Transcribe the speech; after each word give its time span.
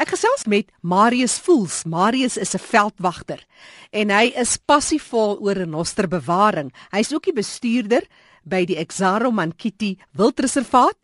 Ek 0.00 0.14
gesels 0.14 0.46
met 0.48 0.70
Marius 0.80 1.34
Voels. 1.44 1.82
Marius 1.84 2.38
is 2.40 2.54
'n 2.56 2.64
veldwagter 2.72 3.44
en 3.92 4.08
hy 4.08 4.32
is 4.32 4.56
passievol 4.56 5.36
oor 5.44 5.52
renosterbewaring. 5.54 6.72
Hy's 6.90 7.12
ook 7.12 7.24
die 7.24 7.36
bestuurder 7.36 8.06
by 8.42 8.64
die 8.64 8.78
Exaro 8.80 9.30
Mankiti 9.30 9.98
Wildreservaat. 10.16 10.96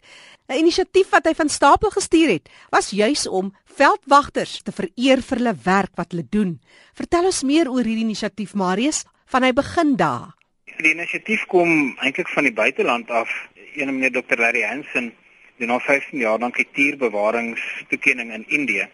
'n 0.49 0.57
Inisiatief 0.65 1.11
wat 1.11 1.27
hy 1.27 1.35
van 1.35 1.49
stapel 1.49 1.91
gestuur 1.91 2.29
het, 2.29 2.49
was 2.71 2.91
juis 2.91 3.27
om 3.27 3.53
veldwagters 3.65 4.63
te 4.63 4.73
vereer 4.73 5.21
vir 5.21 5.39
hulle 5.39 5.57
werk 5.65 5.93
wat 5.97 6.13
hulle 6.13 6.27
doen. 6.31 6.61
Vertel 6.95 7.25
ons 7.25 7.43
meer 7.43 7.69
oor 7.69 7.85
hierdie 7.85 8.05
inisiatief, 8.05 8.55
Marius, 8.55 9.05
van 9.27 9.43
hy 9.43 9.53
begin 9.53 9.97
daar. 9.97 10.33
Die 10.79 10.95
inisiatief 10.95 11.45
kom 11.47 11.97
eintlik 12.01 12.29
van 12.29 12.45
die 12.45 12.53
buiteland 12.53 13.11
af. 13.11 13.29
Een 13.77 13.93
meneer 13.93 14.13
Dr. 14.13 14.41
Larry 14.41 14.63
Hansen 14.63 15.13
doen 15.57 15.71
al 15.71 15.81
15 15.81 16.19
jaar 16.19 16.39
lank 16.39 16.57
die 16.57 16.69
tierbewaringstoekenning 16.73 18.33
in 18.33 18.45
Indië. 18.49 18.89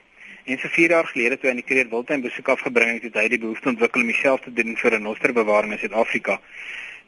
En 0.45 0.59
so 0.59 0.69
4 0.69 0.91
jaar 0.91 1.07
gelede 1.07 1.39
toe 1.39 1.51
hy 1.51 1.55
in 1.57 1.63
die 1.63 1.67
Kreer 1.67 1.89
Wildtuin 1.91 2.23
besoek 2.23 2.49
afgebring 2.49 2.97
het, 2.97 3.03
het 3.11 3.19
hy 3.21 3.29
die 3.31 3.39
behoefte 3.39 3.71
ontwikkel 3.71 4.03
om 4.03 4.11
homself 4.11 4.41
te 4.43 4.53
doen 4.53 4.77
vir 4.77 4.91
'n 4.91 4.95
renosterbewaring 4.95 5.73
in 5.73 5.79
Suid-Afrika. 5.79 6.41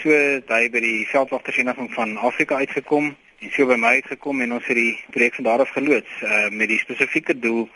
So 0.03 0.11
het 0.11 0.49
hy 0.49 0.71
by 0.71 0.81
die 0.81 1.07
veldwagtersvereniging 1.07 1.93
van 1.95 2.17
Afrika 2.17 2.57
uitgekom 2.57 3.17
en 3.41 3.51
so 3.51 3.67
by 3.67 3.77
my 3.77 3.95
uitgekom 3.99 4.41
en 4.41 4.53
ons 4.53 4.67
het 4.67 4.77
die 4.77 4.99
projek 5.11 5.35
van 5.35 5.45
daar 5.45 5.61
af 5.61 5.71
geloods 5.71 6.23
uh, 6.23 6.49
met 6.51 6.69
die 6.69 6.79
spesifieke 6.79 7.39
doel 7.39 7.69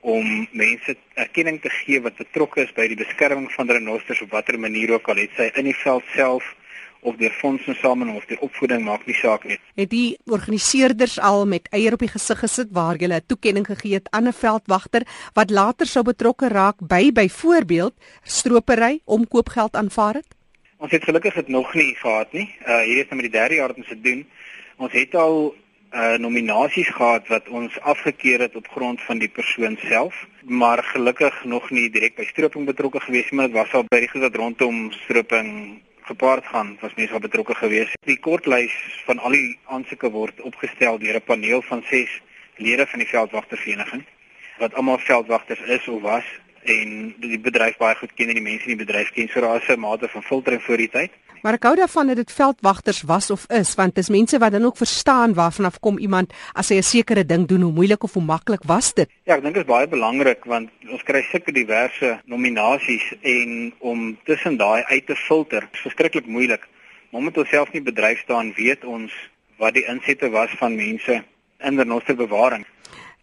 om 0.00 0.46
mense 0.52 0.96
erkenning 1.14 1.60
te 1.60 1.70
gee 1.70 2.00
wat 2.00 2.16
betrokke 2.16 2.62
is 2.62 2.72
by 2.72 2.86
die 2.88 2.96
beskerming 2.96 3.50
van 3.52 3.70
renosters 3.70 4.22
op 4.22 4.30
watter 4.30 4.58
manier 4.58 4.92
ook 4.92 5.08
al 5.08 5.16
het 5.24 5.34
sy 5.36 5.50
in 5.54 5.64
die 5.64 5.76
veld 5.76 6.04
self 6.14 6.54
of 7.00 7.16
deur 7.16 7.30
fondse 7.30 7.74
saam 7.74 8.02
of 8.16 8.24
deur 8.26 8.40
opvoeding 8.40 8.84
maak 8.84 9.06
nie 9.06 9.14
saak 9.14 9.44
nie. 9.44 9.58
Het 9.74 9.90
die 9.90 10.18
organiseerders 10.24 11.18
al 11.20 11.46
met 11.46 11.68
eier 11.70 11.92
op 11.92 12.02
die 12.04 12.10
gesig 12.12 12.38
gesit 12.44 12.72
waar 12.72 12.96
jy 12.96 13.08
'n 13.08 13.26
toekenning 13.26 13.66
gegee 13.66 13.94
het 13.94 14.08
aan 14.10 14.28
'n 14.28 14.32
veldwagter 14.32 15.02
wat 15.34 15.50
later 15.50 15.86
sou 15.86 16.04
betrokke 16.04 16.48
raak 16.48 16.76
by 16.80 17.12
byvoorbeeld 17.12 17.94
stropery 18.22 19.00
om 19.04 19.28
koopgeld 19.28 19.74
aanvaar 19.76 20.14
het? 20.14 20.36
Ons 20.78 20.92
het 20.92 21.04
gelukkig 21.04 21.34
dit 21.34 21.48
nog 21.48 21.74
nie 21.74 21.94
gehad 21.94 22.32
nie. 22.32 22.54
Uh 22.66 22.82
hier 22.82 22.98
is 22.98 23.08
nou 23.10 23.20
met 23.20 23.30
die 23.30 23.38
derde 23.38 23.54
jaar 23.54 23.68
wat 23.68 23.76
ons 23.76 23.88
dit 23.88 24.04
doen. 24.04 24.26
Ons 24.76 24.92
het 24.92 25.14
al 25.14 25.54
uh 25.92 26.16
nominasies 26.18 26.88
gehad 26.88 27.28
wat 27.28 27.48
ons 27.48 27.80
afgekeur 27.80 28.40
het 28.40 28.56
op 28.56 28.68
grond 28.68 29.00
van 29.00 29.18
die 29.18 29.28
persoon 29.28 29.76
self, 29.80 30.26
maar 30.44 30.82
gelukkig 30.84 31.44
nog 31.44 31.70
nie 31.70 31.90
direk 31.90 32.16
by 32.16 32.24
stroping 32.24 32.66
betrokke 32.66 33.00
gewees 33.00 33.30
nie, 33.30 33.40
maar 33.40 33.46
dit 33.46 33.56
was 33.56 33.72
al 33.72 33.84
by 33.88 34.00
die 34.00 34.08
goed 34.08 34.20
wat 34.20 34.36
rondom 34.36 34.92
stroping 34.92 35.80
gepaard 36.08 36.46
gaan 36.46 36.76
was 36.80 36.94
mense 36.94 37.12
wat 37.12 37.26
betrokke 37.26 37.54
gewees. 37.54 37.92
Die 38.08 38.18
kortlys 38.18 38.74
van 39.06 39.18
al 39.18 39.36
die 39.36 39.58
aansoeke 39.64 40.10
word 40.10 40.40
opgestel 40.40 40.98
deur 40.98 41.20
'n 41.20 41.28
paneel 41.30 41.62
van 41.62 41.82
6 41.90 42.20
lede 42.56 42.86
van 42.86 42.98
die 42.98 43.08
veldwagtervereniging 43.08 44.04
wat 44.58 44.74
almal 44.74 44.98
veldwagters 44.98 45.60
is 45.60 45.88
of 45.88 46.02
was 46.02 46.24
en 46.68 47.14
die 47.20 47.40
bedryf 47.40 47.76
baie 47.80 47.96
goed 47.98 48.12
ken 48.14 48.28
en 48.28 48.38
die 48.38 48.44
mense 48.44 48.68
in 48.68 48.76
die 48.76 48.84
bedryf 48.84 49.10
ken. 49.16 49.28
So 49.32 49.40
daar 49.40 49.62
is 49.62 49.68
'n 49.68 49.80
mate 49.80 50.08
van 50.08 50.22
filtering 50.22 50.62
voor 50.62 50.76
die 50.76 50.88
tyd. 50.88 51.10
Maar 51.42 51.54
ek 51.54 51.62
hou 51.68 51.74
daarvan 51.78 52.06
dat 52.10 52.16
dit 52.16 52.32
veldwagters 52.32 53.02
was 53.06 53.30
of 53.30 53.44
is, 53.54 53.74
want 53.78 53.94
dit 53.94 54.02
is 54.04 54.10
mense 54.10 54.38
wat 54.38 54.52
dan 54.52 54.64
ook 54.64 54.76
verstaan 54.76 55.34
waarvan 55.34 55.64
af 55.64 55.78
kom 55.80 55.98
iemand 55.98 56.32
as 56.52 56.68
hy 56.68 56.76
'n 56.76 56.82
sekere 56.82 57.24
ding 57.24 57.46
doen, 57.46 57.60
hoe 57.60 57.72
moeilik 57.72 58.02
of 58.02 58.12
hoe 58.12 58.22
maklik 58.22 58.62
was 58.66 58.94
dit? 58.94 59.08
Ja, 59.24 59.36
ek 59.36 59.42
dink 59.42 59.54
dit 59.54 59.62
is 59.62 59.68
baie 59.68 59.88
belangrik 59.88 60.44
want 60.44 60.70
ons 60.90 61.02
kry 61.02 61.22
sulke 61.22 61.52
diverse 61.52 62.20
nominasies 62.24 63.14
en 63.22 63.72
om 63.78 64.18
tussen 64.24 64.56
daai 64.56 64.82
uit 64.82 65.06
te 65.06 65.16
filter, 65.16 65.68
is 65.72 65.80
verskriklik 65.80 66.26
moeilik. 66.26 66.66
Maar 67.10 67.20
omdat 67.20 67.38
ons 67.38 67.48
self 67.48 67.72
nie 67.72 67.82
bedryf 67.82 68.18
staan, 68.18 68.52
weet 68.56 68.84
ons 68.84 69.12
wat 69.56 69.74
die 69.74 69.86
insette 69.86 70.30
was 70.30 70.50
van 70.58 70.74
mense 70.76 71.22
in 71.58 71.76
die 71.76 71.84
noster 71.84 72.16
bewaring. 72.16 72.66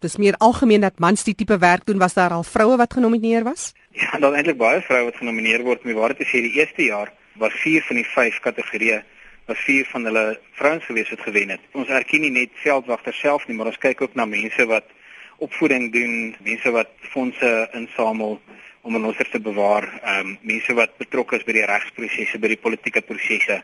Dis 0.04 0.16
meer 0.20 0.34
algemeen 0.44 0.80
dat 0.84 0.98
mans 1.00 1.24
die 1.24 1.34
tipe 1.34 1.56
werk 1.58 1.86
doen, 1.86 1.98
was 1.98 2.14
daar 2.14 2.30
al 2.36 2.42
vroue 2.44 2.76
wat 2.76 2.92
genomineer 2.92 3.44
was? 3.44 3.72
Ja, 3.96 4.18
daar 4.20 4.34
eintlik 4.36 4.58
baie 4.60 4.82
vroue 4.84 5.04
wat 5.08 5.16
genomineer 5.16 5.62
word, 5.64 5.84
maar 5.84 5.94
waar 5.94 6.12
dit 6.12 6.26
is 6.26 6.32
hierdie 6.36 6.58
eerste 6.58 6.84
jaar 6.84 7.12
was 7.40 7.52
4 7.62 7.82
van 7.82 7.96
die 7.96 8.04
5 8.04 8.40
kategorieë 8.40 9.02
was 9.46 9.58
4 9.64 9.86
van 9.92 10.04
hulle 10.04 10.24
vrouens 10.58 10.84
gewees 10.84 11.10
wat 11.10 11.20
gewen 11.20 11.48
het. 11.54 11.64
Ons 11.72 11.88
erken 11.88 12.20
nie 12.20 12.30
net 12.34 12.52
veldwagters 12.60 13.18
self 13.20 13.46
nie, 13.46 13.56
maar 13.56 13.70
ons 13.72 13.80
kyk 13.80 14.02
ook 14.02 14.14
na 14.14 14.26
mense 14.26 14.66
wat 14.66 14.92
opvoeding 15.38 15.92
doen, 15.92 16.34
mense 16.44 16.70
wat 16.74 16.92
fondse 17.12 17.52
insamel 17.72 18.40
om 18.86 18.98
ons 19.04 19.16
te 19.30 19.40
bewaar, 19.40 19.88
ehm 20.02 20.26
um, 20.26 20.36
mense 20.42 20.74
wat 20.74 20.96
betrokke 20.98 21.40
is 21.40 21.44
by 21.46 21.56
die 21.56 21.66
regsprosesse, 21.66 22.38
by 22.38 22.52
die 22.52 22.60
politieke 22.60 23.02
prosesse. 23.02 23.62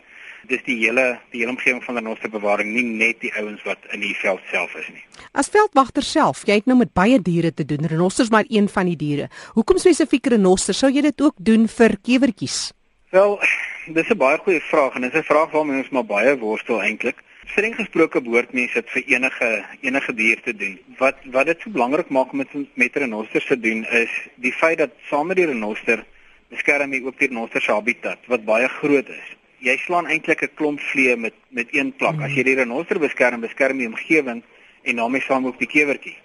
Dis 0.51 0.63
die 0.67 0.77
hele 0.81 1.21
die 1.31 1.41
hele 1.43 1.53
omgewing 1.55 1.83
van 1.85 2.07
ons 2.07 2.21
bewaring, 2.31 2.73
nie 2.75 2.83
net 2.83 3.21
die 3.21 3.33
ouens 3.39 3.63
wat 3.63 3.79
in 3.95 4.01
die 4.01 4.15
veld 4.19 4.41
self 4.51 4.75
is 4.75 4.89
nie. 4.91 5.05
As 5.33 5.49
veldwagter 5.49 6.03
self, 6.03 6.43
jy 6.47 6.59
het 6.61 6.67
nou 6.67 6.77
met 6.81 6.93
baie 6.93 7.21
diere 7.23 7.53
te 7.55 7.65
doen. 7.65 7.87
Renosters 7.87 8.31
maar 8.31 8.49
een 8.49 8.69
van 8.69 8.91
die 8.91 8.97
diere. 8.97 9.29
Hoekom 9.55 9.79
spesifiek 9.79 10.27
renosters? 10.35 10.79
Sou 10.83 10.91
jy 10.91 11.03
dit 11.03 11.21
ook 11.23 11.35
doen 11.39 11.69
vir 11.69 11.97
kewertjies? 12.03 12.73
Wel, 13.13 13.39
dis 13.87 14.11
'n 14.11 14.19
baie 14.19 14.39
goeie 14.39 14.61
vraag 14.61 14.95
en 14.95 15.03
dit 15.03 15.15
is 15.15 15.21
'n 15.21 15.31
vraag 15.31 15.51
waarmee 15.51 15.79
ons 15.79 15.91
maar 15.91 16.05
baie 16.05 16.39
worstel 16.39 16.83
eintlik. 16.83 17.23
Streng 17.47 17.75
gesproke 17.75 18.21
behoort 18.21 18.53
mense 18.53 18.75
dit 18.75 18.91
vir 18.91 19.03
enige 19.07 19.65
enige 19.81 20.15
dier 20.15 20.41
te 20.43 20.57
doen. 20.57 20.79
Wat 20.99 21.17
wat 21.25 21.47
dit 21.47 21.61
so 21.61 21.71
belangrik 21.71 22.09
maak 22.09 22.33
met 22.33 22.49
met 22.75 22.97
renosters 22.97 23.47
te 23.47 23.61
doen 23.61 23.85
is 23.85 24.11
die 24.37 24.53
feit 24.53 24.79
dat 24.79 24.91
saam 25.11 25.27
met 25.27 25.37
die 25.37 25.47
renoster 25.47 26.05
beskerm 26.49 26.93
jy 26.93 27.03
ook 27.05 27.19
die 27.19 27.29
renoster 27.29 27.63
se 27.63 27.73
habitat 27.73 28.19
wat 28.27 28.45
baie 28.45 28.69
groot 28.69 29.09
is. 29.09 29.29
Jy 29.63 29.77
slaan 29.79 30.09
eintlik 30.11 30.43
'n 30.43 30.55
klomp 30.59 30.81
vliee 30.81 31.17
met 31.17 31.35
met 31.51 31.69
een 31.71 31.93
plak. 31.97 32.21
As 32.21 32.35
jy 32.35 32.43
die 32.43 32.55
renoster 32.55 32.99
beskerm, 32.99 33.41
beskerm 33.41 33.81
jy 33.81 33.87
omgewing 33.87 34.43
en 34.83 34.97
daarmee 34.97 35.21
saam 35.21 35.47
ook 35.47 35.59
die 35.59 35.71
kewertjie. 35.71 36.17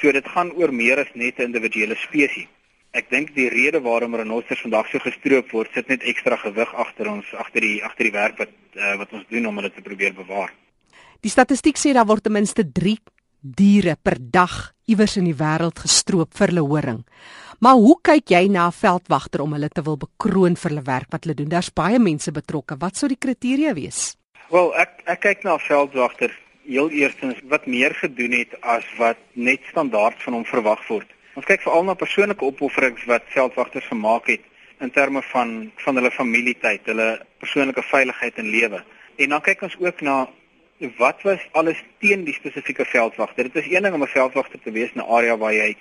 So 0.00 0.12
dit 0.12 0.28
gaan 0.28 0.50
oor 0.52 0.72
meer 0.72 0.98
as 0.98 1.14
net 1.14 1.38
'n 1.38 1.42
individuele 1.42 1.94
spesies. 1.94 2.48
Ek 2.92 3.10
dink 3.10 3.34
die 3.34 3.48
rede 3.48 3.80
waarom 3.80 4.14
renosters 4.14 4.60
vandag 4.60 4.90
so 4.90 4.98
gestroop 4.98 5.50
word, 5.50 5.70
sit 5.74 5.88
net 5.88 6.02
ekstra 6.02 6.36
gewig 6.36 6.74
agter 6.74 7.08
ons 7.10 7.34
agter 7.34 7.60
die 7.60 7.84
agter 7.84 8.04
die 8.04 8.12
werk 8.12 8.38
wat 8.38 8.50
uh, 8.74 8.96
wat 8.96 9.12
ons 9.12 9.24
doen 9.28 9.46
om 9.46 9.56
hulle 9.56 9.72
te 9.72 9.82
probeer 9.82 10.14
bewaar. 10.14 10.52
Die 11.20 11.30
statistiek 11.30 11.76
sê 11.76 11.92
daar 11.92 12.06
word 12.06 12.22
ten 12.22 12.32
minste 12.32 12.72
3 12.72 12.98
diere 13.44 13.96
per 14.00 14.16
dag 14.18 14.72
iewers 14.88 15.18
in 15.20 15.28
die 15.28 15.36
wêreld 15.36 15.82
gestroop 15.84 16.32
vir 16.38 16.48
hulle 16.48 16.64
horing. 16.64 17.02
Maar 17.60 17.76
hoe 17.80 17.96
kyk 18.02 18.32
jy 18.32 18.48
na 18.48 18.66
'n 18.66 18.72
veldwagter 18.72 19.40
om 19.40 19.52
hulle 19.52 19.68
te 19.68 19.82
wil 19.82 19.96
bekroon 19.96 20.56
vir 20.56 20.70
hulle 20.70 20.82
werk 20.82 21.12
wat 21.12 21.24
hulle 21.24 21.36
doen? 21.36 21.48
Daar's 21.48 21.72
baie 21.72 21.98
mense 21.98 22.32
betrokke. 22.32 22.76
Wat 22.78 22.96
sou 22.96 23.08
die 23.08 23.20
kriteria 23.20 23.74
wees? 23.74 24.16
Wel, 24.50 24.74
ek 24.74 25.02
ek 25.06 25.20
kyk 25.20 25.44
na 25.44 25.54
'n 25.54 25.60
veldwagter 25.60 26.30
heel 26.66 26.90
eerstens 26.90 27.36
wat 27.44 27.66
meer 27.66 27.94
gedoen 27.94 28.32
het 28.32 28.52
as 28.62 28.84
wat 28.98 29.16
net 29.32 29.60
standaard 29.70 30.22
van 30.22 30.32
hom 30.32 30.44
verwag 30.44 30.86
word. 30.88 31.08
Ons 31.34 31.44
kyk 31.44 31.62
veral 31.62 31.84
na 31.84 31.94
persoonlike 31.94 32.44
opofferings 32.44 33.04
wat 33.04 33.22
veldwagters 33.26 33.86
gemaak 33.86 34.26
het 34.26 34.40
in 34.80 34.90
terme 34.90 35.22
van 35.22 35.72
van 35.76 35.96
hulle 35.96 36.10
familietyd, 36.10 36.86
hulle 36.86 37.20
persoonlike 37.38 37.82
veiligheid 37.82 38.34
en 38.38 38.50
lewe. 38.50 38.84
En 39.16 39.28
dan 39.28 39.40
kyk 39.40 39.62
ons 39.62 39.76
ook 39.78 40.00
na 40.00 40.28
wat 40.96 41.22
was 41.22 41.40
alles 41.52 41.82
teen 41.98 42.24
die 42.24 42.34
spesifieke 42.34 42.84
veldwagter. 42.84 43.50
Dit 43.50 43.64
is 43.64 43.70
een 43.70 43.82
ding 43.82 43.94
om 43.94 44.02
'n 44.02 44.16
veldwagter 44.16 44.60
te 44.60 44.70
wees 44.70 44.92
in 44.94 45.00
'n 45.00 45.10
area 45.16 45.36
waar 45.36 45.52
jy 45.52 45.76